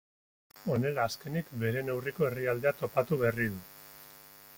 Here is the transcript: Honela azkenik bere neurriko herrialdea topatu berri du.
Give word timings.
Honela 0.75 1.03
azkenik 1.09 1.51
bere 1.63 1.83
neurriko 1.89 2.27
herrialdea 2.29 2.73
topatu 2.81 3.21
berri 3.25 3.47
du. 3.55 3.61